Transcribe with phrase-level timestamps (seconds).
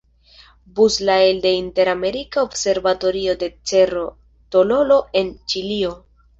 [0.77, 4.05] Bus la elde la Inter-Amerika observatorio de Cerro
[4.57, 5.97] Tololo en Ĉilio.